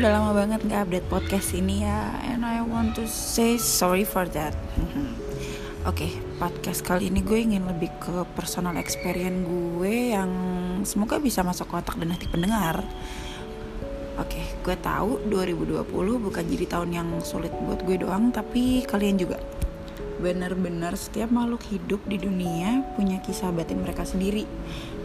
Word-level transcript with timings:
udah 0.00 0.16
lama 0.16 0.32
banget 0.32 0.64
nggak 0.64 0.80
update 0.88 1.08
podcast 1.12 1.52
ini 1.52 1.84
ya 1.84 2.08
And 2.24 2.40
I 2.40 2.64
want 2.64 2.96
to 2.96 3.04
say 3.04 3.60
sorry 3.60 4.08
for 4.08 4.24
that 4.32 4.56
Oke, 5.84 6.08
okay, 6.08 6.12
podcast 6.40 6.80
kali 6.80 7.12
ini 7.12 7.20
gue 7.20 7.36
ingin 7.36 7.68
lebih 7.68 7.92
ke 8.00 8.24
personal 8.32 8.80
experience 8.80 9.44
gue 9.44 10.16
yang 10.16 10.32
semoga 10.88 11.16
bisa 11.16 11.40
masuk 11.40 11.72
otak 11.72 11.96
dan 11.96 12.12
hati 12.12 12.28
pendengar. 12.28 12.84
Oke, 14.20 14.36
okay, 14.40 14.44
gue 14.60 14.76
tahu 14.76 15.24
2020 15.32 15.88
bukan 16.20 16.44
jadi 16.44 16.64
tahun 16.68 16.90
yang 16.92 17.08
sulit 17.24 17.48
buat 17.64 17.80
gue 17.80 17.96
doang, 17.96 18.28
tapi 18.28 18.84
kalian 18.84 19.16
juga. 19.16 19.40
Benar-benar 20.20 20.92
setiap 21.00 21.32
makhluk 21.32 21.64
hidup 21.72 22.04
di 22.04 22.20
dunia 22.20 22.84
punya 22.92 23.24
kisah 23.24 23.48
batin 23.56 23.80
mereka 23.80 24.04
sendiri. 24.04 24.44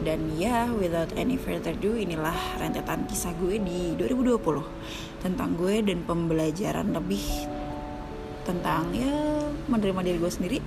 Dan 0.04 0.36
ya, 0.36 0.68
without 0.76 1.08
any 1.16 1.40
further 1.40 1.72
ado, 1.72 1.96
inilah 1.96 2.36
rentetan 2.60 3.08
kisah 3.08 3.32
gue 3.40 3.56
di 3.56 3.96
2020 3.96 4.36
tentang 5.24 5.56
gue 5.56 5.80
dan 5.80 6.04
pembelajaran 6.04 6.92
lebih 6.92 7.24
tentang 8.44 8.94
ya 8.94 9.10
menerima 9.66 10.00
diri 10.06 10.18
gue 10.22 10.32
sendiri 10.32 10.58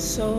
So, 0.00 0.32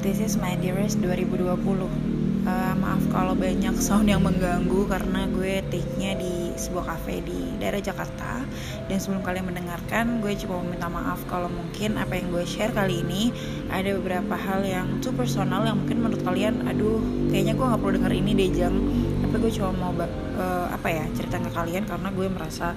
this 0.00 0.24
is 0.24 0.40
my 0.40 0.56
dearest 0.56 1.04
2020 1.04 1.44
uh, 1.44 2.72
Maaf 2.80 3.04
kalau 3.12 3.36
banyak 3.36 3.76
sound 3.76 4.08
yang 4.08 4.24
mengganggu 4.24 4.88
Karena 4.88 5.28
gue 5.28 5.60
take-nya 5.68 6.16
di 6.16 6.56
sebuah 6.56 6.96
cafe 6.96 7.20
di 7.20 7.60
daerah 7.60 7.84
Jakarta. 7.84 8.40
Dan 8.88 8.96
sebelum 8.96 9.20
kalian 9.20 9.52
mendengarkan 9.52 10.24
Gue 10.24 10.32
coba 10.40 10.64
meminta 10.64 10.88
maaf 10.88 11.20
kalau 11.28 11.52
mungkin 11.52 12.00
apa 12.00 12.16
yang 12.16 12.32
gue 12.32 12.48
share 12.48 12.72
kali 12.72 13.04
ini 13.04 13.36
Ada 13.68 14.00
beberapa 14.00 14.32
hal 14.32 14.64
yang 14.64 14.88
too 15.04 15.12
personal 15.12 15.68
Yang 15.68 15.76
mungkin 15.84 15.96
menurut 16.00 16.22
kalian 16.24 16.64
Aduh, 16.64 17.04
kayaknya 17.28 17.52
gue 17.52 17.66
gak 17.68 17.80
perlu 17.84 17.92
denger 18.00 18.12
ini 18.16 18.32
deh 18.32 18.48
Jang. 18.56 18.80
Tapi 19.20 19.34
gue 19.44 19.52
cuma 19.60 19.76
mau 19.76 19.92
uh, 19.92 20.72
apa 20.72 20.88
ya 20.88 21.04
cerita 21.12 21.36
ke 21.36 21.52
kalian 21.52 21.84
Karena 21.84 22.08
gue 22.16 22.26
merasa 22.32 22.72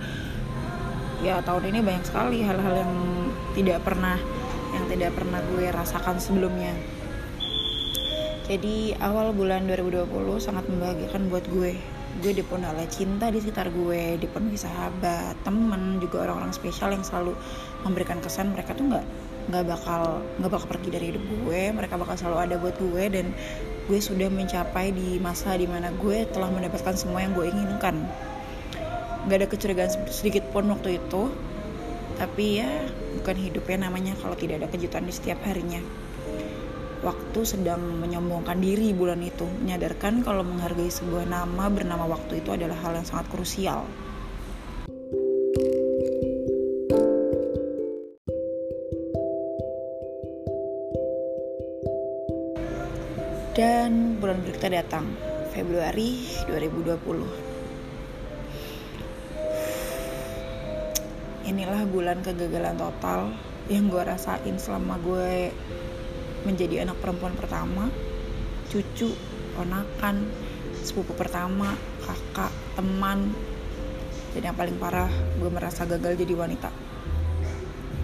Ya 1.23 1.39
tahun 1.39 1.71
ini 1.71 1.79
banyak 1.79 2.03
sekali 2.03 2.43
hal-hal 2.43 2.75
yang 2.75 2.91
tidak 3.55 3.87
pernah 3.87 4.19
tidak 4.89 5.13
pernah 5.13 5.37
gue 5.53 5.69
rasakan 5.69 6.17
sebelumnya. 6.17 6.73
Jadi 8.49 8.97
awal 8.97 9.29
bulan 9.37 9.69
2020 9.69 10.09
sangat 10.41 10.65
membahagiakan 10.65 11.29
buat 11.29 11.45
gue. 11.53 11.77
Gue 12.25 12.31
dipenuhi 12.33 12.65
oleh 12.65 12.89
cinta 12.89 13.29
di 13.29 13.37
sekitar 13.37 13.69
gue, 13.69 14.17
dipenuhi 14.17 14.57
sahabat, 14.57 15.37
temen, 15.45 16.01
juga 16.01 16.25
orang-orang 16.25 16.49
spesial 16.49 16.89
yang 16.89 17.05
selalu 17.05 17.37
memberikan 17.85 18.17
kesan 18.17 18.49
mereka 18.49 18.73
tuh 18.73 18.89
nggak 18.89 19.05
nggak 19.53 19.65
bakal 19.69 20.25
nggak 20.41 20.51
bakal 20.51 20.67
pergi 20.73 20.89
dari 20.89 21.05
hidup 21.13 21.21
gue. 21.21 21.61
Mereka 21.77 21.93
bakal 22.01 22.17
selalu 22.17 22.37
ada 22.49 22.55
buat 22.57 22.75
gue 22.81 23.03
dan 23.13 23.29
gue 23.85 23.99
sudah 24.01 24.33
mencapai 24.33 24.97
di 24.97 25.21
masa 25.21 25.53
di 25.53 25.69
mana 25.69 25.93
gue 25.93 26.25
telah 26.33 26.49
mendapatkan 26.49 26.97
semua 26.97 27.21
yang 27.21 27.37
gue 27.37 27.45
inginkan. 27.45 28.01
Gak 29.29 29.45
ada 29.45 29.47
kecurigaan 29.51 29.93
sedikit 30.09 30.49
pun 30.49 30.65
waktu 30.73 30.97
itu 30.97 31.29
tapi 32.19 32.59
ya 32.59 32.67
bukan 33.15 33.37
hidupnya 33.39 33.87
namanya 33.87 34.11
kalau 34.19 34.35
tidak 34.35 34.59
ada 34.59 34.67
kejutan 34.67 35.07
di 35.07 35.13
setiap 35.15 35.39
harinya. 35.47 35.79
Waktu 36.99 37.39
sedang 37.47 37.79
menyombongkan 38.03 38.59
diri 38.59 38.91
bulan 38.91 39.23
itu, 39.23 39.47
menyadarkan 39.47 40.19
kalau 40.19 40.43
menghargai 40.43 40.91
sebuah 40.91 41.31
nama 41.31 41.71
bernama 41.71 42.03
waktu 42.11 42.43
itu 42.43 42.51
adalah 42.51 42.75
hal 42.83 42.99
yang 42.99 43.07
sangat 43.07 43.31
krusial. 43.31 43.87
Dan 53.55 54.19
bulan 54.19 54.43
berikutnya 54.43 54.83
datang, 54.83 55.07
Februari 55.55 56.27
2020. 56.51 57.48
Inilah 61.49 61.81
bulan 61.89 62.21
kegagalan 62.21 62.77
total 62.77 63.33
yang 63.73 63.89
gue 63.89 64.01
rasain 64.05 64.61
selama 64.61 65.01
gue 65.01 65.49
menjadi 66.45 66.85
anak 66.85 67.01
perempuan 67.01 67.33
pertama 67.33 67.89
cucu 68.69 69.17
ponakan 69.57 70.29
sepupu 70.85 71.17
pertama 71.17 71.73
kakak 72.05 72.53
teman. 72.77 73.33
Dan 74.29 74.53
yang 74.53 74.57
paling 74.57 74.77
parah 74.77 75.09
gue 75.41 75.49
merasa 75.49 75.89
gagal 75.89 76.21
jadi 76.21 76.37
wanita. 76.37 76.69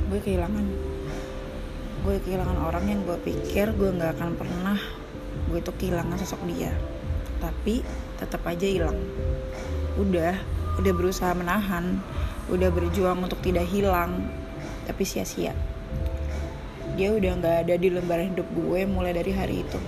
Gue 0.09 0.19
kehilangan. 0.25 0.66
Gue 2.01 2.17
kehilangan 2.25 2.57
orang 2.66 2.85
yang 2.89 3.05
gue 3.05 3.17
pikir 3.22 3.78
gue 3.78 3.89
nggak 3.94 4.17
akan 4.17 4.34
pernah 4.41 4.78
gue 5.53 5.61
itu 5.61 5.72
kehilangan 5.78 6.17
sosok 6.17 6.41
dia. 6.50 6.73
Tapi 7.38 7.85
tetap 8.17 8.41
aja 8.50 8.66
hilang. 8.66 8.97
Udah 10.01 10.34
udah 10.81 10.94
berusaha 10.97 11.31
menahan 11.38 12.01
udah 12.50 12.69
berjuang 12.69 13.25
untuk 13.25 13.41
tidak 13.41 13.66
hilang 13.69 14.29
tapi 14.85 15.03
sia-sia. 15.03 15.53
Dia 16.95 17.11
udah 17.11 17.31
nggak 17.41 17.56
ada 17.67 17.75
di 17.75 17.89
lembaran 17.91 18.31
hidup 18.31 18.47
gue 18.53 18.88
mulai 18.88 19.11
dari 19.11 19.31
hari 19.33 19.66
itu. 19.66 19.79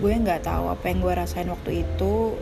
Gue 0.00 0.12
nggak 0.16 0.46
tahu 0.46 0.72
apa 0.72 0.84
yang 0.88 0.98
gue 1.02 1.12
rasain 1.12 1.48
waktu 1.48 1.84
itu 1.84 2.36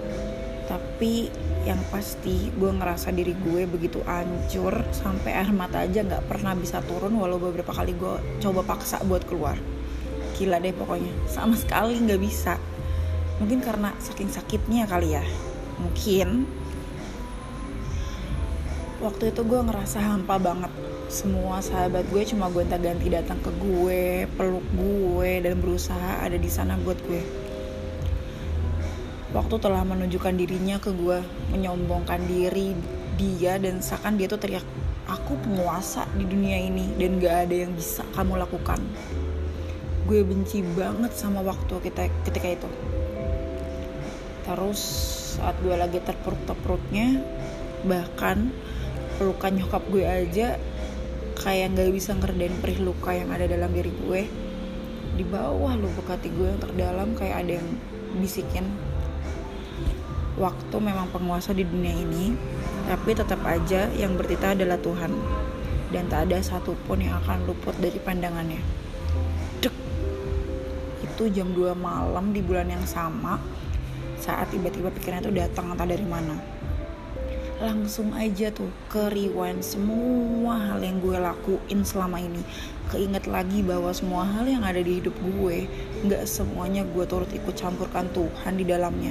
tapi 0.68 1.32
yang 1.64 1.80
pasti 1.88 2.52
gue 2.54 2.70
ngerasa 2.70 3.08
diri 3.10 3.32
gue 3.32 3.64
begitu 3.64 4.04
hancur 4.04 4.84
sampai 4.92 5.36
air 5.36 5.50
mata 5.52 5.84
aja 5.84 6.04
nggak 6.04 6.28
pernah 6.28 6.52
bisa 6.56 6.84
turun 6.84 7.16
walau 7.16 7.40
beberapa 7.40 7.72
kali 7.72 7.96
gue 7.96 8.40
coba 8.40 8.60
paksa 8.62 9.00
buat 9.08 9.24
keluar. 9.24 9.56
Gila 10.36 10.62
deh 10.62 10.76
pokoknya 10.76 11.10
sama 11.26 11.56
sekali 11.58 11.98
nggak 11.98 12.20
bisa. 12.20 12.60
Mungkin 13.38 13.62
karena 13.62 13.94
saking 14.02 14.30
sakitnya 14.30 14.86
kali 14.86 15.14
ya. 15.14 15.24
Mungkin 15.78 16.46
waktu 18.98 19.30
itu 19.30 19.46
gue 19.46 19.60
ngerasa 19.62 20.02
hampa 20.02 20.38
banget. 20.42 20.70
Semua 21.08 21.62
sahabat 21.64 22.04
gue 22.12 22.22
cuma 22.28 22.52
gonta 22.52 22.76
ganti 22.76 23.08
datang 23.08 23.40
ke 23.40 23.48
gue 23.56 24.28
peluk 24.36 24.66
gue 24.76 25.30
dan 25.40 25.56
berusaha 25.62 26.20
ada 26.20 26.36
di 26.36 26.50
sana 26.50 26.74
buat 26.82 26.98
gue. 27.06 27.22
Waktu 29.32 29.54
telah 29.60 29.84
menunjukkan 29.86 30.34
dirinya 30.36 30.76
ke 30.82 30.90
gue 30.92 31.20
menyombongkan 31.54 32.26
diri 32.26 32.74
dia 33.16 33.56
dan 33.56 33.80
seakan 33.80 34.18
dia 34.18 34.26
tuh 34.28 34.40
teriak 34.40 34.64
aku 35.08 35.40
penguasa 35.40 36.04
di 36.16 36.28
dunia 36.28 36.60
ini 36.60 36.92
dan 37.00 37.16
gak 37.22 37.48
ada 37.48 37.54
yang 37.64 37.72
bisa 37.72 38.04
kamu 38.12 38.40
lakukan. 38.40 38.82
Gue 40.04 40.24
benci 40.24 40.64
banget 40.76 41.12
sama 41.16 41.40
waktu 41.44 41.72
kita 41.86 42.08
ketika 42.28 42.48
itu. 42.52 42.68
Terus 44.48 44.80
saat 45.36 45.56
gue 45.60 45.76
lagi 45.76 46.00
terperut-terperutnya 46.00 47.20
bahkan 47.84 48.50
pelukan 49.18 49.50
nyokap 49.50 49.82
gue 49.90 50.06
aja 50.06 50.54
kayak 51.42 51.74
nggak 51.74 51.90
bisa 51.90 52.14
ngerdain 52.14 52.54
perih 52.62 52.78
luka 52.86 53.10
yang 53.10 53.34
ada 53.34 53.50
dalam 53.50 53.74
diri 53.74 53.90
gue. 53.90 54.22
Di 55.18 55.26
bawah 55.26 55.74
lubuk 55.74 56.06
hati 56.06 56.30
gue 56.30 56.46
yang 56.46 56.62
terdalam 56.62 57.18
kayak 57.18 57.42
ada 57.42 57.52
yang 57.58 57.68
bisikin. 58.22 58.70
Waktu 60.38 60.76
memang 60.78 61.10
penguasa 61.10 61.50
di 61.50 61.66
dunia 61.66 61.98
ini 61.98 62.38
tapi 62.86 63.10
tetap 63.10 63.42
aja 63.42 63.90
yang 63.98 64.14
bertita 64.14 64.54
adalah 64.54 64.78
Tuhan. 64.78 65.10
Dan 65.90 66.06
tak 66.06 66.30
ada 66.30 66.38
satupun 66.38 67.02
yang 67.02 67.18
akan 67.26 67.48
luput 67.48 67.74
dari 67.82 67.98
pandangannya. 67.98 68.62
Dek. 69.58 69.74
itu 71.02 71.26
jam 71.34 71.50
2 71.50 71.74
malam 71.74 72.30
di 72.30 72.38
bulan 72.38 72.70
yang 72.70 72.86
sama 72.86 73.42
saat 74.18 74.50
tiba-tiba 74.54 74.94
pikirannya 74.94 75.26
tuh 75.26 75.34
datang 75.34 75.74
entah 75.74 75.88
dari 75.88 76.06
mana 76.06 76.57
langsung 77.58 78.14
aja 78.14 78.54
tuh 78.54 78.70
ke 78.86 79.10
rewind 79.10 79.66
semua 79.66 80.62
hal 80.62 80.78
yang 80.78 81.02
gue 81.02 81.18
lakuin 81.18 81.82
selama 81.82 82.22
ini. 82.22 82.38
Keinget 82.94 83.26
lagi 83.26 83.66
bahwa 83.66 83.90
semua 83.90 84.22
hal 84.22 84.46
yang 84.46 84.62
ada 84.62 84.78
di 84.78 85.02
hidup 85.02 85.14
gue 85.18 85.66
nggak 86.06 86.22
semuanya 86.24 86.86
gue 86.86 87.04
turut 87.10 87.26
ikut 87.34 87.58
campurkan 87.58 88.06
Tuhan 88.14 88.54
di 88.54 88.62
dalamnya. 88.62 89.10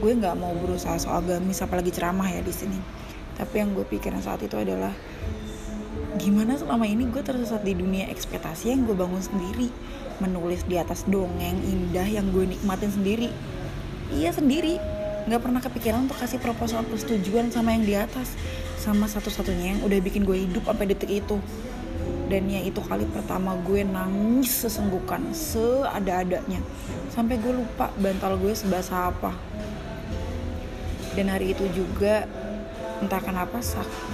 Gue 0.00 0.16
nggak 0.16 0.32
mau 0.40 0.56
berusaha 0.56 0.96
soal 0.96 1.20
agamis 1.20 1.60
apalagi 1.60 1.92
ceramah 1.92 2.26
ya 2.32 2.40
di 2.40 2.54
sini. 2.56 2.80
Tapi 3.36 3.60
yang 3.60 3.76
gue 3.76 3.84
pikirin 3.84 4.24
saat 4.24 4.40
itu 4.40 4.56
adalah 4.56 4.96
gimana 6.16 6.56
selama 6.56 6.88
ini 6.88 7.04
gue 7.04 7.20
tersesat 7.20 7.60
di 7.68 7.76
dunia 7.76 8.08
ekspektasi 8.08 8.72
yang 8.72 8.88
gue 8.88 8.96
bangun 8.96 9.20
sendiri. 9.20 9.68
Menulis 10.24 10.64
di 10.64 10.80
atas 10.80 11.04
dongeng 11.04 11.60
indah 11.68 12.08
yang 12.08 12.32
gue 12.32 12.48
nikmatin 12.48 12.88
sendiri. 12.88 13.28
Iya 14.12 14.32
sendiri 14.32 14.91
nggak 15.22 15.40
pernah 15.42 15.60
kepikiran 15.62 16.10
untuk 16.10 16.18
kasih 16.18 16.42
proposal 16.42 16.82
persetujuan 16.82 17.54
sama 17.54 17.74
yang 17.78 17.84
di 17.86 17.94
atas 17.94 18.34
sama 18.74 19.06
satu-satunya 19.06 19.78
yang 19.78 19.80
udah 19.86 19.98
bikin 20.02 20.26
gue 20.26 20.42
hidup 20.48 20.66
sampai 20.66 20.90
detik 20.90 21.10
itu. 21.10 21.38
Dan 22.26 22.48
ya 22.48 22.64
itu 22.64 22.80
kali 22.82 23.06
pertama 23.06 23.54
gue 23.62 23.86
nangis 23.86 24.66
sesenggukan 24.66 25.30
seada-adanya. 25.30 26.58
Sampai 27.12 27.38
gue 27.38 27.54
lupa 27.54 27.92
bantal 28.00 28.40
gue 28.40 28.50
sebasa 28.56 29.14
apa. 29.14 29.30
Dan 31.12 31.28
hari 31.30 31.52
itu 31.54 31.68
juga 31.70 32.26
entah 33.04 33.20
kenapa 33.20 33.60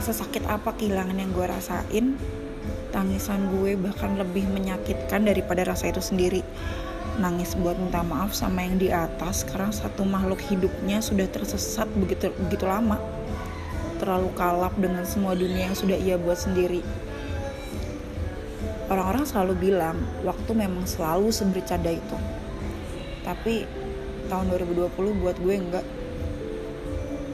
sesakit 0.03 0.45
apa 0.45 0.75
kehilangan 0.77 1.17
yang 1.17 1.31
gue 1.33 1.47
rasain 1.47 2.17
tangisan 2.89 3.53
gue 3.53 3.77
bahkan 3.77 4.17
lebih 4.17 4.49
menyakitkan 4.49 5.29
daripada 5.29 5.61
rasa 5.63 5.93
itu 5.93 6.01
sendiri 6.01 6.41
nangis 7.19 7.59
buat 7.59 7.75
minta 7.75 8.01
maaf 8.07 8.31
sama 8.31 8.63
yang 8.63 8.79
di 8.79 8.95
atas 8.95 9.43
karena 9.43 9.75
satu 9.75 10.07
makhluk 10.07 10.39
hidupnya 10.39 11.03
sudah 11.03 11.27
tersesat 11.27 11.91
begitu 11.99 12.31
begitu 12.47 12.65
lama. 12.65 12.97
Terlalu 13.99 14.31
kalap 14.39 14.79
dengan 14.79 15.03
semua 15.03 15.35
dunia 15.35 15.69
yang 15.69 15.77
sudah 15.77 15.99
ia 15.99 16.15
buat 16.15 16.39
sendiri. 16.39 16.81
Orang-orang 18.89 19.27
selalu 19.27 19.69
bilang 19.69 19.99
waktu 20.23 20.51
memang 20.55 20.87
selalu 20.87 21.35
sebercanda 21.35 21.93
itu. 21.93 22.17
Tapi 23.27 23.67
tahun 24.31 24.49
2020 24.55 25.21
buat 25.21 25.37
gue 25.37 25.55
enggak. 25.59 25.87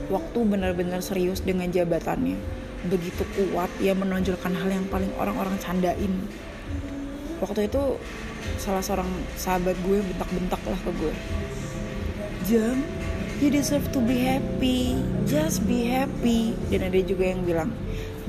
Waktu 0.09 0.39
benar-benar 0.49 1.05
serius 1.05 1.45
dengan 1.45 1.69
jabatannya. 1.69 2.41
Begitu 2.89 3.23
kuat 3.37 3.71
ia 3.79 3.93
menonjolkan 3.93 4.57
hal 4.57 4.69
yang 4.73 4.89
paling 4.89 5.13
orang-orang 5.21 5.55
candain. 5.61 6.27
Waktu 7.39 7.69
itu 7.69 8.01
salah 8.61 8.81
seorang 8.81 9.11
sahabat 9.37 9.77
gue 9.85 10.01
bentak-bentak 10.01 10.61
lah 10.65 10.81
ke 10.81 10.91
gue. 10.97 11.15
Jam 12.45 12.77
you 13.43 13.49
deserve 13.51 13.85
to 13.93 14.01
be 14.01 14.25
happy. 14.25 15.01
Just 15.29 15.65
be 15.69 15.91
happy. 15.91 16.55
Dan 16.71 16.89
ada 16.89 17.01
juga 17.05 17.35
yang 17.35 17.43
bilang 17.45 17.71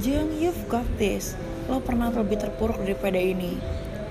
Jang 0.04 0.28
you've 0.36 0.60
got 0.68 0.86
this. 1.00 1.40
Lo 1.72 1.80
pernah 1.80 2.12
lebih 2.12 2.40
terpuruk 2.42 2.82
daripada 2.84 3.16
ini. 3.16 3.56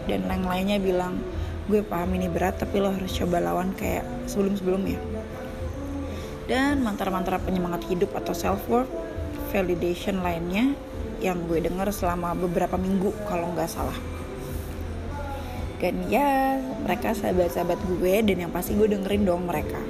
Dan 0.08 0.28
yang 0.28 0.44
lainnya 0.48 0.80
bilang 0.80 1.20
gue 1.68 1.80
paham 1.80 2.12
ini 2.16 2.28
berat 2.28 2.60
tapi 2.60 2.80
lo 2.80 2.92
harus 2.92 3.12
coba 3.16 3.40
lawan 3.40 3.72
kayak 3.76 4.04
sebelum-sebelumnya. 4.28 5.00
Dan 6.44 6.84
mantra-mantra 6.84 7.40
penyemangat 7.40 7.88
hidup 7.88 8.12
atau 8.16 8.36
self 8.36 8.60
worth 8.68 8.92
validation 9.48 10.20
lainnya 10.20 10.76
yang 11.24 11.40
gue 11.48 11.64
denger 11.64 11.88
selama 11.88 12.36
beberapa 12.36 12.76
minggu 12.76 13.16
kalau 13.24 13.48
nggak 13.56 13.70
salah 13.70 13.96
dan 15.82 15.94
ya 16.06 16.56
mereka 16.86 17.12
sahabat-sahabat 17.12 17.78
gue 17.98 18.14
dan 18.22 18.36
yang 18.46 18.52
pasti 18.54 18.78
gue 18.78 18.86
dengerin 18.86 19.26
dong 19.26 19.44
mereka. 19.44 19.80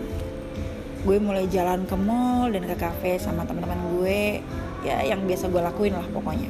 Gue 1.04 1.20
mulai 1.20 1.44
jalan 1.52 1.84
ke 1.84 1.96
mall 1.98 2.48
dan 2.48 2.64
ke 2.64 2.74
cafe 2.80 3.20
sama 3.20 3.44
teman-teman 3.44 3.76
gue. 4.00 4.40
Ya 4.84 5.04
yang 5.04 5.24
biasa 5.28 5.52
gue 5.52 5.60
lakuin 5.60 5.92
lah 5.92 6.06
pokoknya. 6.12 6.48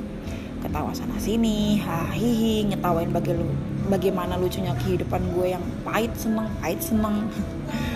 Ketawa 0.62 0.94
sana 0.94 1.18
sini 1.20 1.82
hahihi 1.82 2.72
ngetawain 2.72 3.10
bagi 3.12 3.36
lu 3.36 3.50
bagaimana 3.90 4.40
lucunya 4.40 4.72
kehidupan 4.80 5.20
gue 5.36 5.52
yang 5.58 5.64
pahit 5.82 6.14
seneng 6.14 6.48
pahit 6.62 6.80
seneng. 6.80 7.28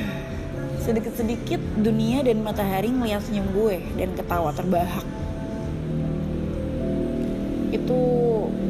Sedikit-sedikit 0.84 1.60
dunia 1.78 2.24
dan 2.24 2.42
matahari 2.42 2.90
melihat 2.90 3.22
senyum 3.22 3.46
gue 3.54 3.78
dan 3.94 4.10
ketawa 4.18 4.50
terbahak. 4.52 5.06
Itu 7.70 8.00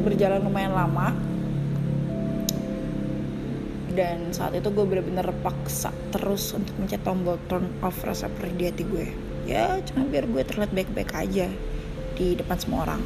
berjalan 0.05 0.43
lumayan 0.43 0.75
lama 0.75 1.27
dan 3.99 4.31
saat 4.31 4.55
itu 4.55 4.71
gue 4.71 4.87
bener-bener 4.87 5.27
paksa 5.43 5.91
terus 6.15 6.55
untuk 6.55 6.71
mencet 6.79 7.03
tombol 7.03 7.35
turn 7.50 7.67
off 7.83 7.99
rasa 8.06 8.31
perih 8.31 8.55
di 8.55 8.65
hati 8.71 8.87
gue. 8.87 9.11
Ya 9.43 9.83
cuma 9.91 10.06
biar 10.06 10.31
gue 10.31 10.39
terlihat 10.47 10.71
baik-baik 10.71 11.11
aja 11.19 11.50
di 12.15 12.39
depan 12.39 12.55
semua 12.62 12.87
orang. 12.87 13.03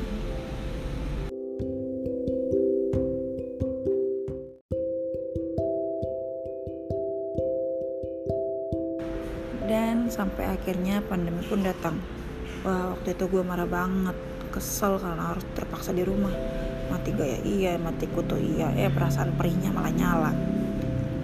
Sampai 10.13 10.45
akhirnya 10.45 11.01
pandemi 11.09 11.41
pun 11.49 11.65
datang. 11.65 11.97
Wah 12.69 12.93
waktu 12.93 13.17
itu 13.17 13.33
gue 13.33 13.41
marah 13.41 13.65
banget 13.65 14.13
kesel 14.53 15.01
karena 15.01 15.33
harus 15.33 15.41
terpaksa 15.57 15.97
di 15.97 16.05
rumah. 16.05 16.37
Mati 16.93 17.17
gaya 17.17 17.41
iya 17.41 17.81
mati 17.81 18.05
kutu 18.13 18.37
iya. 18.37 18.77
Eh 18.77 18.93
perasaan 18.93 19.33
perihnya 19.41 19.73
malah 19.73 19.89
nyala 19.97 20.52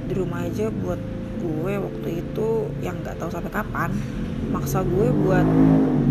di 0.09 0.15
rumah 0.17 0.49
aja 0.49 0.73
buat 0.73 0.99
gue 1.39 1.75
waktu 1.79 2.09
itu 2.25 2.49
yang 2.81 2.99
nggak 3.05 3.21
tahu 3.21 3.31
sampai 3.31 3.53
kapan. 3.53 3.93
Maksa 4.49 4.81
gue 4.81 5.13
buat 5.13 5.45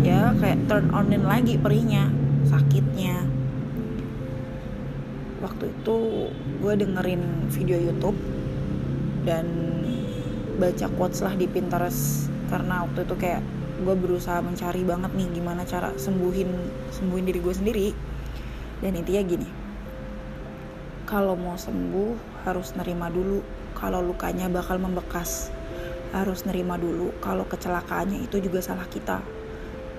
ya 0.06 0.30
kayak 0.38 0.70
turn 0.70 0.94
onin 0.94 1.26
lagi 1.26 1.58
perihnya 1.58 2.06
sakitnya. 2.46 3.26
Waktu 5.42 5.74
itu 5.74 5.96
gue 6.62 6.72
dengerin 6.78 7.50
video 7.50 7.78
YouTube 7.78 8.18
dan 9.26 9.46
baca 10.58 10.86
quotes 10.94 11.22
lah 11.22 11.34
di 11.34 11.46
Pinterest 11.50 12.30
karena 12.50 12.86
waktu 12.86 13.04
itu 13.04 13.14
kayak 13.18 13.42
gue 13.78 13.94
berusaha 13.94 14.42
mencari 14.42 14.82
banget 14.82 15.14
nih 15.14 15.28
gimana 15.38 15.62
cara 15.62 15.94
sembuhin 15.94 16.50
sembuhin 16.94 17.24
diri 17.26 17.40
gue 17.42 17.54
sendiri. 17.54 17.88
Dan 18.78 18.94
intinya 18.94 19.22
gini 19.26 19.48
kalau 21.08 21.34
mau 21.34 21.56
sembuh 21.56 22.44
harus 22.44 22.76
nerima 22.76 23.08
dulu 23.08 23.40
kalau 23.78 24.02
lukanya 24.02 24.50
bakal 24.50 24.76
membekas. 24.82 25.54
Harus 26.10 26.42
nerima 26.44 26.74
dulu 26.74 27.14
kalau 27.22 27.46
kecelakaannya 27.46 28.26
itu 28.26 28.42
juga 28.42 28.58
salah 28.60 28.90
kita. 28.90 29.22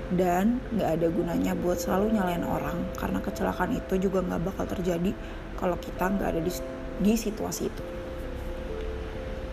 Dan 0.09 0.59
nggak 0.73 0.89
ada 0.99 1.07
gunanya 1.07 1.53
buat 1.53 1.79
selalu 1.79 2.17
nyalain 2.17 2.43
orang 2.43 2.81
karena 2.97 3.21
kecelakaan 3.21 3.77
itu 3.77 4.09
juga 4.09 4.25
nggak 4.25 4.41
bakal 4.41 4.65
terjadi 4.67 5.13
kalau 5.61 5.77
kita 5.77 6.09
nggak 6.09 6.29
ada 6.33 6.41
di, 6.41 6.51
di 6.99 7.13
situasi 7.13 7.69
itu. 7.69 7.83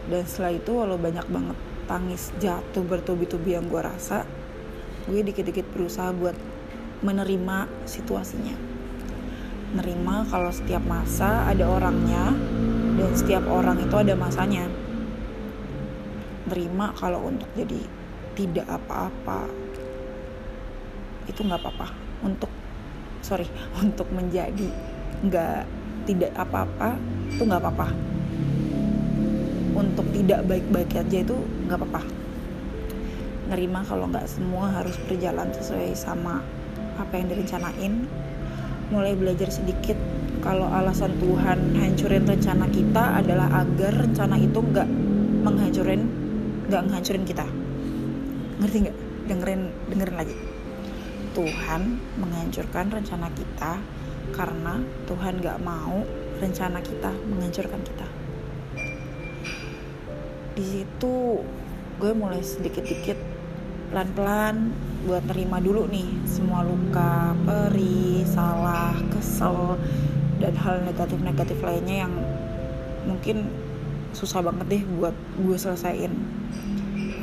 Dan 0.08 0.22
setelah 0.24 0.56
itu 0.56 0.70
walau 0.72 0.96
banyak 0.96 1.26
banget 1.28 1.58
tangis 1.86 2.34
jatuh 2.42 2.82
bertubi-tubi 2.82 3.54
yang 3.54 3.70
gue 3.70 3.78
rasa 3.78 4.26
gue 5.06 5.22
dikit-dikit 5.22 5.70
berusaha 5.70 6.10
buat 6.10 6.34
menerima 7.06 7.70
situasinya. 7.86 8.56
Nerima 9.78 10.26
kalau 10.26 10.50
setiap 10.50 10.82
masa 10.82 11.46
ada 11.46 11.66
orangnya 11.66 12.34
dan 12.96 13.12
setiap 13.12 13.44
orang 13.44 13.76
itu 13.76 13.92
ada 13.92 14.16
masanya. 14.16 14.64
Nerima 16.48 16.96
kalau 16.96 17.28
untuk 17.28 17.48
jadi 17.52 17.84
tidak 18.32 18.66
apa-apa. 18.72 19.44
Itu 21.28 21.44
nggak 21.44 21.60
apa-apa. 21.60 21.86
Untuk 22.24 22.48
sorry 23.20 23.44
untuk 23.84 24.08
menjadi 24.08 24.72
nggak 25.26 25.62
tidak 26.08 26.32
apa-apa 26.40 26.96
itu 27.28 27.42
nggak 27.44 27.60
apa-apa. 27.60 27.88
Untuk 29.76 30.08
tidak 30.16 30.40
baik-baik 30.48 30.90
aja 30.96 31.18
itu 31.20 31.36
nggak 31.68 31.76
apa-apa. 31.76 32.02
Nerima 33.52 33.84
kalau 33.84 34.08
nggak 34.08 34.24
semua 34.24 34.72
harus 34.72 34.96
berjalan 35.04 35.52
sesuai 35.52 35.92
sama 35.92 36.40
apa 36.96 37.12
yang 37.20 37.28
direncanain. 37.28 38.08
Mulai 38.88 39.18
belajar 39.18 39.50
sedikit 39.50 39.98
kalau 40.46 40.70
alasan 40.70 41.10
Tuhan 41.18 41.74
hancurin 41.74 42.22
rencana 42.22 42.70
kita 42.70 43.18
adalah 43.18 43.66
agar 43.66 44.06
rencana 44.06 44.38
itu 44.38 44.62
nggak 44.62 44.86
menghancurin 45.42 46.06
nggak 46.70 46.82
menghancurin 46.86 47.26
kita. 47.26 47.46
Ngerti 48.62 48.76
nggak? 48.86 48.96
Dengerin 49.26 49.62
dengerin 49.90 50.14
lagi. 50.14 50.36
Tuhan 51.34 51.82
menghancurkan 52.22 52.94
rencana 52.94 53.26
kita 53.34 53.82
karena 54.30 54.86
Tuhan 55.10 55.42
nggak 55.42 55.58
mau 55.66 56.06
rencana 56.38 56.78
kita 56.78 57.10
menghancurkan 57.26 57.82
kita. 57.82 58.06
Di 60.54 60.62
situ 60.62 61.42
gue 61.98 62.12
mulai 62.14 62.38
sedikit-dikit 62.46 63.18
pelan-pelan 63.90 64.70
buat 65.10 65.26
terima 65.26 65.58
dulu 65.58 65.90
nih 65.90 66.06
semua 66.22 66.62
luka, 66.62 67.34
perih, 67.42 68.22
salah, 68.30 68.94
kesel 69.10 69.74
dan 70.36 70.52
hal 70.60 70.84
negatif-negatif 70.84 71.58
lainnya 71.64 72.06
yang 72.06 72.12
mungkin 73.08 73.48
susah 74.12 74.44
banget 74.44 74.66
deh 74.68 74.82
buat 74.96 75.16
gue 75.40 75.56
selesaiin. 75.56 76.12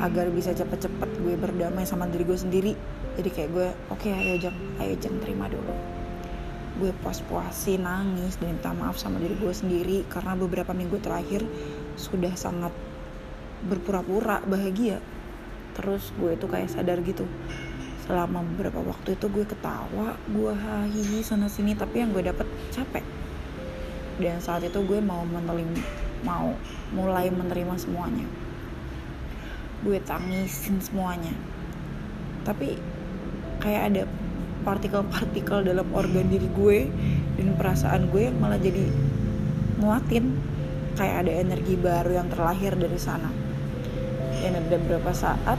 Agar 0.02 0.26
bisa 0.34 0.50
cepet-cepet 0.50 1.10
gue 1.22 1.34
berdamai 1.38 1.86
sama 1.86 2.10
diri 2.10 2.26
gue 2.26 2.38
sendiri. 2.38 2.72
Jadi 3.14 3.30
kayak 3.30 3.50
gue 3.54 3.68
oke 3.94 4.02
okay, 4.02 4.12
ayo 4.14 4.34
jang. 4.50 4.56
Ayo 4.82 4.94
jang 4.98 5.16
terima 5.22 5.46
dulu. 5.46 5.74
Gue 6.82 6.90
puas-puasin 7.06 7.86
nangis 7.86 8.42
dan 8.42 8.58
minta 8.58 8.74
maaf 8.74 8.98
sama 8.98 9.22
diri 9.22 9.38
gue 9.38 9.54
sendiri. 9.54 10.02
Karena 10.10 10.34
beberapa 10.34 10.74
minggu 10.74 10.98
terakhir 10.98 11.46
sudah 11.94 12.34
sangat 12.34 12.74
berpura-pura 13.70 14.42
bahagia. 14.42 14.98
Terus 15.78 16.10
gue 16.18 16.34
itu 16.34 16.46
kayak 16.50 16.74
sadar 16.74 16.98
gitu 17.06 17.26
selama 18.04 18.44
beberapa 18.52 18.84
waktu 18.84 19.16
itu 19.16 19.32
gue 19.32 19.48
ketawa 19.48 20.12
gue 20.28 20.52
hahihi 20.52 21.24
sana 21.24 21.48
sini 21.48 21.72
tapi 21.72 22.04
yang 22.04 22.12
gue 22.12 22.20
dapet 22.20 22.44
capek. 22.68 23.04
Dan 24.20 24.38
saat 24.38 24.62
itu 24.62 24.78
gue 24.84 25.00
mau 25.00 25.24
menerima 25.24 25.80
mau 26.22 26.52
mulai 26.92 27.32
menerima 27.32 27.74
semuanya. 27.80 28.28
Gue 29.80 29.98
tangisin 30.04 30.84
semuanya. 30.84 31.32
Tapi 32.44 32.76
kayak 33.64 33.82
ada 33.88 34.02
partikel-partikel 34.64 35.64
dalam 35.64 35.88
organ 35.96 36.28
diri 36.28 36.48
gue 36.52 36.78
dan 37.40 37.56
perasaan 37.56 38.12
gue 38.12 38.28
yang 38.28 38.36
malah 38.36 38.60
jadi 38.60 38.84
nguatin. 39.80 40.36
Kayak 40.94 41.26
ada 41.26 41.32
energi 41.40 41.74
baru 41.74 42.12
yang 42.22 42.28
terlahir 42.30 42.76
dari 42.76 43.00
sana. 43.00 43.32
Dan 44.44 44.60
ada 44.60 44.76
beberapa 44.76 45.10
saat 45.16 45.56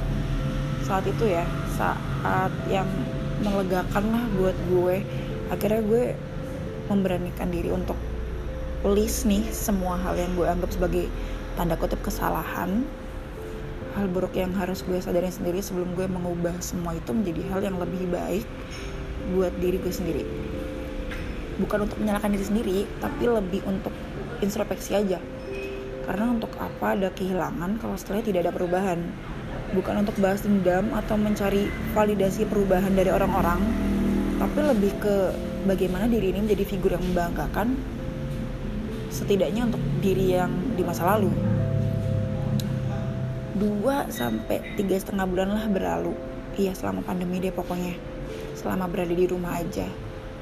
saat 0.86 1.02
itu 1.10 1.26
ya 1.26 1.42
saat 1.76 2.52
yang 2.72 2.88
melegakan 3.44 4.04
lah 4.16 4.24
buat 4.40 4.58
gue. 4.72 5.04
Akhirnya 5.52 5.82
gue 5.84 6.04
memberanikan 6.88 7.52
diri 7.52 7.70
untuk 7.70 7.98
list 8.86 9.26
nih 9.26 9.44
semua 9.50 9.98
hal 9.98 10.14
yang 10.14 10.32
gue 10.38 10.46
anggap 10.46 10.72
sebagai 10.72 11.10
tanda 11.58 11.76
kutip 11.76 12.00
kesalahan. 12.06 12.86
Hal 13.96 14.12
buruk 14.12 14.36
yang 14.36 14.52
harus 14.60 14.84
gue 14.84 15.00
sadarin 15.00 15.32
sendiri 15.32 15.64
sebelum 15.64 15.96
gue 15.96 16.06
mengubah 16.06 16.60
semua 16.60 16.96
itu 16.96 17.16
menjadi 17.16 17.42
hal 17.52 17.60
yang 17.64 17.78
lebih 17.80 18.12
baik 18.12 18.48
buat 19.34 19.56
diri 19.58 19.80
gue 19.80 19.94
sendiri. 19.94 20.24
Bukan 21.56 21.88
untuk 21.88 21.98
menyalahkan 22.04 22.36
diri 22.36 22.46
sendiri 22.46 22.78
tapi 23.00 23.24
lebih 23.26 23.64
untuk 23.64 23.96
introspeksi 24.44 25.00
aja. 25.00 25.20
Karena 26.06 26.30
untuk 26.30 26.54
apa 26.60 26.94
ada 26.94 27.10
kehilangan 27.10 27.82
kalau 27.82 27.96
setelahnya 27.98 28.26
tidak 28.30 28.42
ada 28.46 28.54
perubahan 28.54 29.00
bukan 29.76 30.08
untuk 30.08 30.16
bahas 30.24 30.42
dendam 30.42 30.96
atau 30.96 31.20
mencari 31.20 31.68
validasi 31.92 32.48
perubahan 32.48 32.96
dari 32.96 33.12
orang-orang 33.12 33.60
tapi 34.36 34.60
lebih 34.64 34.92
ke 35.00 35.16
bagaimana 35.64 36.08
diri 36.12 36.32
ini 36.32 36.44
menjadi 36.44 36.64
figur 36.68 36.96
yang 36.96 37.04
membanggakan 37.04 37.76
setidaknya 39.10 39.72
untuk 39.72 39.80
diri 40.04 40.36
yang 40.36 40.52
di 40.76 40.84
masa 40.84 41.16
lalu. 41.16 41.32
Dua 43.56 44.12
sampai 44.12 44.76
tiga 44.76 45.00
setengah 45.00 45.24
bulan 45.24 45.56
lah 45.56 45.66
berlalu. 45.72 46.12
Iya 46.60 46.76
selama 46.76 47.00
pandemi 47.08 47.40
deh 47.40 47.56
pokoknya. 47.56 47.96
Selama 48.60 48.92
berada 48.92 49.16
di 49.16 49.24
rumah 49.24 49.56
aja. 49.56 49.88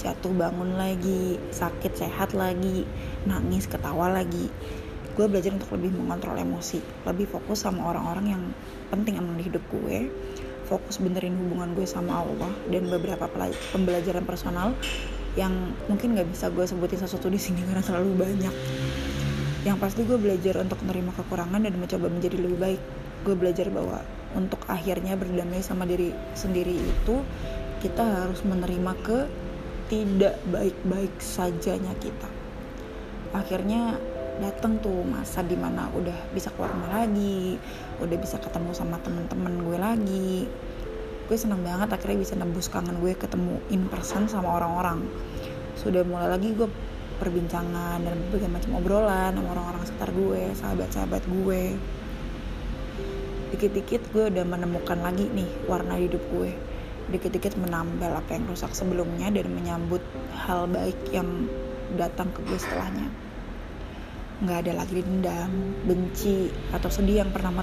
Jatuh 0.01 0.33
bangun 0.33 0.73
lagi 0.73 1.37
sakit 1.53 1.93
sehat 1.93 2.33
lagi 2.33 2.83
nangis 3.29 3.69
ketawa 3.69 4.09
lagi 4.09 4.49
gue 5.13 5.25
belajar 5.29 5.53
untuk 5.53 5.73
lebih 5.77 5.93
mengontrol 5.93 6.37
emosi 6.37 6.81
lebih 7.05 7.29
fokus 7.29 7.65
sama 7.65 7.93
orang-orang 7.93 8.25
yang 8.33 8.43
penting 8.89 9.17
emang 9.21 9.37
di 9.37 9.45
hidup 9.45 9.61
gue 9.69 10.09
fokus 10.65 10.97
benerin 10.97 11.35
hubungan 11.37 11.75
gue 11.75 11.85
sama 11.85 12.25
Allah 12.25 12.49
dan 12.71 12.87
beberapa 12.89 13.29
pembelajaran 13.75 14.25
personal 14.25 14.73
yang 15.33 15.73
mungkin 15.89 16.13
nggak 16.13 16.29
bisa 16.29 16.53
gue 16.53 16.65
sebutin 16.65 17.01
sesuatu 17.01 17.25
di 17.27 17.41
sini 17.41 17.65
karena 17.65 17.81
terlalu 17.81 18.13
banyak. 18.21 18.53
Yang 19.63 19.77
pasti 19.79 20.01
gue 20.05 20.19
belajar 20.19 20.59
untuk 20.61 20.77
menerima 20.85 21.11
kekurangan 21.17 21.61
dan 21.63 21.73
mencoba 21.79 22.07
menjadi 22.11 22.37
lebih 22.37 22.59
baik. 22.59 22.81
Gue 23.23 23.35
belajar 23.37 23.71
bahwa 23.71 24.03
untuk 24.35 24.61
akhirnya 24.67 25.15
berdamai 25.15 25.63
sama 25.63 25.87
diri 25.87 26.11
sendiri 26.35 26.75
itu 26.75 27.15
kita 27.81 28.03
harus 28.03 28.43
menerima 28.45 28.93
ke 29.01 29.19
tidak 29.89 30.37
baik-baik 30.51 31.13
sajanya 31.17 31.95
kita. 31.97 32.29
Akhirnya 33.33 33.97
datang 34.41 34.81
tuh 34.81 35.05
masa 35.05 35.45
di 35.45 35.53
mana 35.53 35.93
udah 35.93 36.33
bisa 36.33 36.49
keluar 36.53 36.73
rumah 36.73 37.03
lagi 37.03 37.59
udah 38.01 38.17
bisa 38.17 38.41
ketemu 38.41 38.71
sama 38.73 38.97
temen-temen 39.03 39.53
gue 39.61 39.77
lagi. 39.77 40.37
Gue 41.23 41.37
seneng 41.39 41.63
banget 41.63 41.87
akhirnya 41.93 42.19
bisa 42.19 42.33
nembus 42.35 42.67
kangen 42.67 42.99
gue 42.99 43.13
ketemu 43.15 43.61
in 43.69 43.87
person 43.87 44.25
sama 44.27 44.59
orang-orang. 44.59 45.05
Sudah 45.77 46.03
mulai 46.03 46.27
lagi 46.33 46.51
gue 46.51 46.67
perbincangan 47.21 48.03
dan 48.03 48.13
berbagai 48.27 48.49
macam 48.51 48.71
obrolan 48.81 49.31
sama 49.37 49.49
orang-orang 49.55 49.83
sekitar 49.87 50.09
gue 50.11 50.41
sahabat-sahabat 50.57 51.23
gue. 51.29 51.63
Dikit-dikit 53.55 54.01
gue 54.11 54.33
udah 54.33 54.43
menemukan 54.43 54.99
lagi 54.99 55.29
nih 55.31 55.47
warna 55.69 55.95
hidup 55.95 56.21
gue. 56.33 56.51
Dikit-dikit 57.07 57.55
menambal 57.55 58.17
apa 58.17 58.35
yang 58.35 58.49
rusak 58.49 58.73
sebelumnya 58.75 59.31
dan 59.31 59.47
menyambut 59.53 60.03
hal 60.43 60.67
baik 60.67 60.97
yang 61.13 61.47
datang 61.95 62.33
ke 62.33 62.41
gue 62.43 62.57
setelahnya 62.57 63.32
nggak 64.41 64.57
ada 64.65 64.73
lagi 64.81 65.05
dendam 65.05 65.51
benci 65.85 66.49
atau 66.73 66.89
sedih 66.89 67.21
yang 67.21 67.29
pernah 67.29 67.53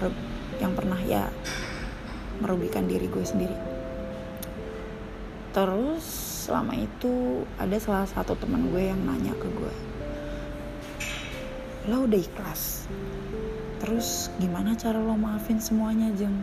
yang 0.63 0.73
pernah 0.77 1.01
ya 1.03 1.27
merugikan 2.39 2.87
diri 2.87 3.11
gue 3.11 3.25
sendiri. 3.27 3.57
Terus 5.51 6.05
selama 6.47 6.79
itu 6.79 7.43
ada 7.59 7.75
salah 7.83 8.07
satu 8.07 8.39
teman 8.39 8.71
gue 8.71 8.87
yang 8.87 9.03
nanya 9.03 9.35
ke 9.35 9.51
gue 9.51 9.75
lo 11.89 12.05
udah 12.05 12.21
ikhlas? 12.21 12.85
Terus 13.81 14.29
gimana 14.37 14.77
cara 14.77 15.01
lo 15.01 15.17
maafin 15.17 15.57
semuanya 15.57 16.13
jeng? 16.13 16.37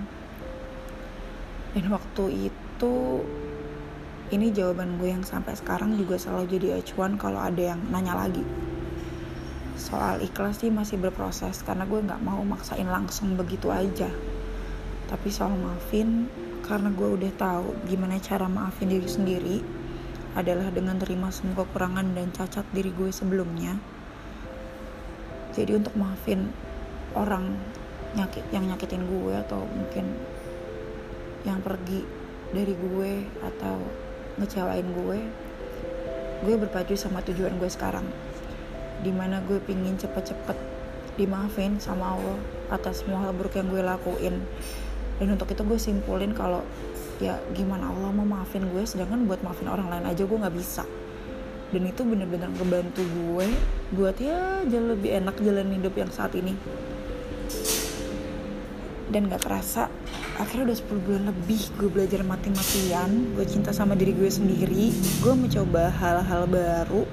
Dan 1.77 1.93
waktu 1.93 2.49
itu 2.49 2.95
ini 4.33 4.49
jawaban 4.49 4.97
gue 4.97 5.13
yang 5.13 5.21
sampai 5.21 5.53
sekarang 5.53 5.93
juga 5.93 6.17
selalu 6.17 6.57
jadi 6.57 6.67
acuan 6.81 7.21
kalau 7.21 7.37
ada 7.37 7.75
yang 7.75 7.79
nanya 7.93 8.17
lagi 8.17 8.41
soal 9.77 10.17
ikhlas 10.25 10.65
sih 10.65 10.73
masih 10.73 10.97
berproses 10.97 11.61
karena 11.61 11.85
gue 11.85 12.01
nggak 12.01 12.25
mau 12.25 12.41
maksain 12.41 12.89
langsung 12.89 13.37
begitu 13.37 13.69
aja. 13.69 14.09
Tapi 15.07 15.29
soal 15.29 15.53
maafin 15.53 16.27
karena 16.65 16.89
gue 16.91 17.09
udah 17.13 17.31
tahu 17.37 17.77
gimana 17.87 18.17
cara 18.19 18.49
maafin 18.49 18.91
diri 18.91 19.07
sendiri 19.07 19.57
adalah 20.35 20.73
dengan 20.73 20.97
terima 20.97 21.29
semua 21.29 21.63
kekurangan 21.63 22.11
dan 22.17 22.33
cacat 22.33 22.65
diri 22.73 22.89
gue 22.91 23.13
sebelumnya. 23.13 23.77
Jadi 25.53 25.77
untuk 25.77 25.93
maafin 25.95 26.49
orang 27.13 27.55
nyakit 28.17 28.43
yang 28.49 28.65
nyakitin 28.65 29.05
gue 29.05 29.33
atau 29.45 29.61
mungkin 29.63 30.05
yang 31.45 31.61
pergi 31.61 32.01
dari 32.51 32.73
gue 32.73 33.11
atau 33.45 33.77
ngecewain 34.41 34.87
gue 34.89 35.19
gue 36.45 36.55
berpacu 36.61 36.93
sama 36.93 37.21
tujuan 37.25 37.57
gue 37.57 37.69
sekarang 37.69 38.05
di 39.01 39.11
mana 39.13 39.43
gue 39.45 39.61
pingin 39.61 39.97
cepet-cepet 39.97 40.57
dimaafin 41.17 41.81
sama 41.81 42.13
Allah 42.13 42.37
atas 42.69 43.01
semua 43.01 43.25
hal 43.25 43.33
buruk 43.33 43.57
yang 43.57 43.67
gue 43.69 43.81
lakuin. 43.81 44.37
Dan 45.17 45.33
untuk 45.33 45.49
itu 45.49 45.61
gue 45.65 45.79
simpulin 45.81 46.31
kalau 46.37 46.61
ya 47.17 47.41
gimana 47.57 47.89
Allah 47.89 48.13
mau 48.13 48.25
maafin 48.25 48.69
gue 48.69 48.83
sedangkan 48.85 49.25
buat 49.25 49.41
maafin 49.41 49.65
orang 49.69 49.89
lain 49.89 50.05
aja 50.05 50.23
gue 50.23 50.37
nggak 50.37 50.55
bisa. 50.55 50.85
Dan 51.73 51.83
itu 51.83 52.05
bener-bener 52.07 52.47
ngebantu 52.53 53.03
gue 53.03 53.47
buat 53.97 54.15
ya 54.21 54.63
jauh 54.63 54.93
lebih 54.95 55.19
enak 55.19 55.35
jalan 55.41 55.73
hidup 55.73 55.93
yang 55.97 56.11
saat 56.13 56.31
ini. 56.37 56.55
Dan 59.07 59.31
gak 59.31 59.47
kerasa 59.47 59.87
akhirnya 60.37 60.69
udah 60.69 60.77
10 60.77 61.05
bulan 61.07 61.23
lebih 61.33 61.61
gue 61.81 61.89
belajar 61.89 62.21
mati-matian 62.21 63.33
gue 63.33 63.45
cinta 63.49 63.73
sama 63.73 63.97
diri 63.97 64.13
gue 64.13 64.29
sendiri 64.29 64.93
gue 64.93 65.33
mencoba 65.33 65.89
hal-hal 65.89 66.45
baru 66.45 67.09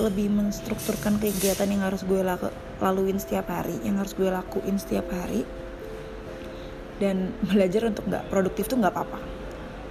lebih 0.00 0.32
menstrukturkan 0.32 1.20
kegiatan 1.20 1.68
yang 1.68 1.84
harus 1.84 2.00
gue 2.08 2.24
laku, 2.24 2.48
laluin 2.80 3.20
setiap 3.20 3.52
hari 3.52 3.76
yang 3.84 4.00
harus 4.00 4.16
gue 4.16 4.28
lakuin 4.28 4.80
setiap 4.80 5.04
hari. 5.12 5.44
Dan 6.96 7.36
belajar 7.50 7.92
untuk 7.92 8.08
nggak 8.08 8.32
produktif 8.32 8.70
tuh 8.72 8.80
nggak 8.80 8.94
apa-apa. 8.94 9.20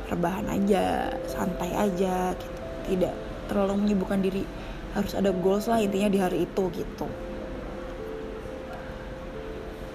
Rebahan 0.09 0.47
aja 0.49 1.13
santai 1.29 1.71
aja 1.77 2.33
gitu. 2.33 2.59
Tidak 2.89 3.13
terlalu 3.45 3.85
menyibukkan 3.85 4.19
diri. 4.19 4.43
Harus 4.97 5.13
ada 5.15 5.29
goals 5.31 5.69
lah 5.69 5.79
intinya 5.79 6.09
di 6.09 6.19
hari 6.19 6.43
itu 6.49 6.63
gitu. 6.73 7.07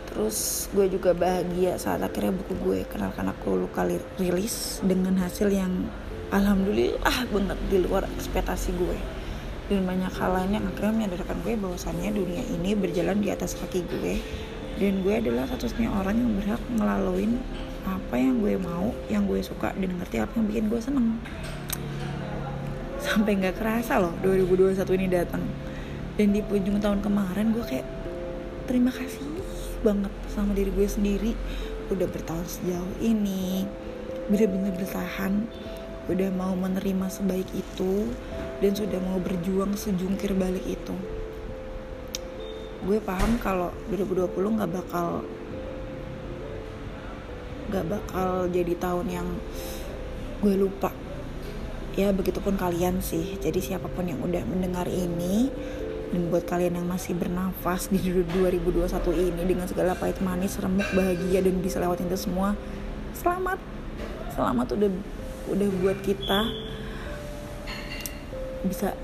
Terus 0.09 0.71
gue 0.73 0.87
juga 0.89 1.13
bahagia 1.13 1.77
saat 1.77 2.01
akhirnya 2.01 2.33
buku 2.33 2.55
gue 2.65 2.79
kenalkan 2.89 3.29
aku 3.29 3.69
luka 3.69 3.85
rilis 4.17 4.81
dengan 4.81 5.21
hasil 5.21 5.53
yang 5.53 5.85
alhamdulillah 6.33 7.29
banget 7.29 7.59
di 7.69 7.85
luar 7.85 8.09
ekspektasi 8.17 8.73
gue 8.81 8.97
dan 9.67 9.83
banyak 9.83 10.13
hal 10.15 10.31
lain 10.31 10.51
yang 10.55 10.65
akhirnya 10.71 10.93
menyadarkan 10.95 11.37
gue 11.43 11.55
bahwasannya 11.59 12.11
dunia 12.15 12.43
ini 12.55 12.79
berjalan 12.79 13.19
di 13.19 13.35
atas 13.35 13.59
kaki 13.59 13.83
gue. 13.83 14.23
Dan 14.77 15.01
gue 15.03 15.15
adalah 15.17 15.49
satu-satunya 15.49 15.89
orang 15.89 16.21
yang 16.21 16.31
berhak 16.37 16.63
ngelaluin 16.77 17.41
apa 17.87 18.15
yang 18.19 18.39
gue 18.45 18.55
mau 18.61 18.93
yang 19.09 19.25
gue 19.25 19.41
suka 19.41 19.73
dan 19.73 19.91
ngerti 19.99 20.23
apa 20.23 20.33
yang 20.39 20.47
bikin 20.47 20.65
gue 20.71 20.81
seneng. 20.83 21.19
Sampai 23.03 23.39
nggak 23.41 23.59
kerasa 23.59 23.99
loh 23.99 24.15
2021 24.23 24.79
ini 25.03 25.07
datang. 25.11 25.43
Dan 26.15 26.31
di 26.31 26.41
ujung 26.47 26.79
tahun 26.79 27.03
kemarin 27.03 27.51
gue 27.51 27.65
kayak 27.67 27.87
terima 28.71 28.95
kasih 28.95 29.25
banget 29.83 30.13
sama 30.31 30.55
diri 30.55 30.71
gue 30.71 30.87
sendiri. 30.87 31.33
Udah 31.91 32.07
bertahun 32.07 32.47
sejauh 32.47 32.95
ini 33.03 33.67
bener-bener 34.31 34.77
bertahan. 34.79 35.49
Udah 36.07 36.31
mau 36.31 36.55
menerima 36.55 37.11
sebaik 37.11 37.51
itu 37.51 38.15
dan 38.61 38.73
sudah 38.73 39.01
mau 39.05 39.21
berjuang 39.21 39.77
sejungkir 39.77 40.33
balik 40.33 40.65
itu. 40.65 40.95
Gue 42.87 43.03
paham 43.03 43.37
kalau 43.43 43.75
2020 43.91 44.57
nggak 44.57 44.71
bakal 44.73 45.27
nggak 47.67 47.87
bakal 47.91 48.47
jadi 48.49 48.75
tahun 48.79 49.07
yang 49.11 49.29
gue 50.41 50.55
lupa. 50.57 50.95
Ya 51.97 52.13
begitupun 52.13 52.61
kalian 52.61 53.01
sih. 53.01 53.41
Jadi 53.41 53.59
siapa 53.61 53.89
pun 53.89 54.05
yang 54.05 54.21
udah 54.21 54.45
mendengar 54.45 54.87
ini 54.87 55.49
dan 56.13 56.31
buat 56.31 56.47
kalian 56.47 56.79
yang 56.79 56.87
masih 56.87 57.19
bernafas 57.19 57.91
di 57.91 57.99
2021 57.99 58.87
ini 59.17 59.43
dengan 59.43 59.67
segala 59.67 59.99
pahit 59.99 60.23
manis 60.23 60.55
remuk 60.63 60.87
bahagia 60.95 61.43
dan 61.43 61.59
bisa 61.59 61.83
lewatin 61.83 62.07
itu 62.07 62.31
semua 62.31 62.55
selamat. 63.17 63.59
Selamat 64.37 64.77
udah 64.77 64.91
udah 65.51 65.69
buat 65.83 65.99
kita 66.05 66.66
bisa 68.67 68.95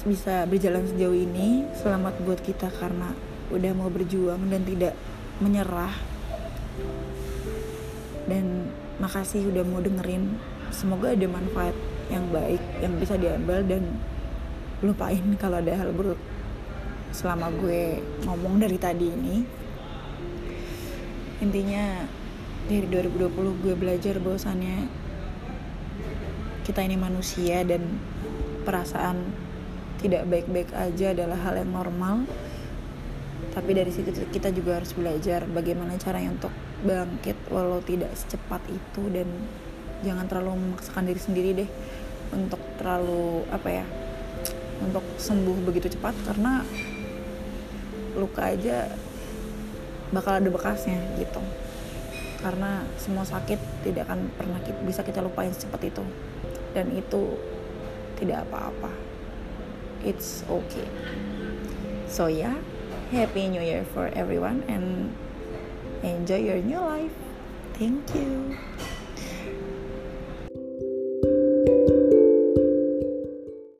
bisa 0.00 0.48
berjalan 0.48 0.88
sejauh 0.88 1.12
ini 1.12 1.68
selamat 1.76 2.24
buat 2.24 2.40
kita 2.40 2.72
karena 2.80 3.12
udah 3.52 3.72
mau 3.76 3.90
berjuang 3.92 4.48
dan 4.48 4.62
tidak 4.64 4.94
menyerah. 5.42 5.92
Dan 8.30 8.70
makasih 9.02 9.50
udah 9.50 9.64
mau 9.66 9.82
dengerin. 9.82 10.38
Semoga 10.70 11.12
ada 11.12 11.26
manfaat 11.26 11.74
yang 12.08 12.30
baik 12.30 12.62
yang 12.78 12.94
bisa 12.96 13.18
diambil 13.18 13.66
dan 13.66 13.98
lupain 14.80 15.24
kalau 15.36 15.58
ada 15.58 15.74
hal 15.74 15.90
buruk. 15.90 16.20
Selama 17.10 17.50
gue 17.58 17.98
ngomong 18.24 18.62
dari 18.62 18.78
tadi 18.78 19.10
ini 19.10 19.36
intinya 21.40 22.04
dari 22.68 22.86
2020 22.86 23.64
gue 23.64 23.74
belajar 23.74 24.20
bahwasannya 24.20 24.86
kita 26.62 26.84
ini 26.84 26.94
manusia 27.00 27.64
dan 27.64 27.82
perasaan 28.64 29.16
tidak 30.00 30.24
baik-baik 30.28 30.72
aja 30.72 31.12
adalah 31.12 31.38
hal 31.40 31.60
yang 31.60 31.72
normal. 31.72 32.24
Tapi 33.50 33.70
dari 33.74 33.90
situ 33.90 34.14
kita 34.30 34.54
juga 34.54 34.78
harus 34.78 34.94
belajar 34.94 35.44
bagaimana 35.50 35.98
caranya 35.98 36.32
untuk 36.32 36.54
bangkit 36.80 37.36
walau 37.52 37.82
tidak 37.84 38.14
secepat 38.16 38.62
itu 38.72 39.02
dan 39.12 39.28
jangan 40.00 40.24
terlalu 40.30 40.56
memaksakan 40.56 41.04
diri 41.04 41.20
sendiri 41.20 41.50
deh 41.64 41.70
untuk 42.32 42.62
terlalu 42.80 43.44
apa 43.52 43.68
ya 43.68 43.84
untuk 44.80 45.04
sembuh 45.20 45.60
begitu 45.68 45.92
cepat 45.92 46.16
karena 46.24 46.64
luka 48.16 48.48
aja 48.48 48.88
bakal 50.10 50.38
ada 50.40 50.48
bekasnya 50.50 50.98
gitu. 51.18 51.42
Karena 52.40 52.82
semua 52.96 53.28
sakit 53.28 53.84
tidak 53.84 54.08
akan 54.08 54.32
pernah 54.32 54.58
bisa 54.88 55.04
kita 55.04 55.20
lupain 55.20 55.52
secepat 55.52 55.92
itu. 55.92 56.04
Dan 56.72 56.88
itu 56.96 57.36
tidak 58.20 58.46
apa-apa. 58.48 58.92
It's 60.04 60.44
okay. 60.46 60.86
So 62.06 62.28
yeah 62.28 62.56
happy 63.10 63.48
new 63.48 63.60
year 63.60 63.82
for 63.90 64.06
everyone 64.14 64.62
and 64.70 65.10
enjoy 66.02 66.38
your 66.38 66.62
new 66.62 66.78
life. 66.78 67.16
Thank 67.74 68.14
you 68.14 68.56